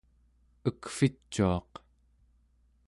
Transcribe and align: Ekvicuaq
Ekvicuaq 0.69 1.71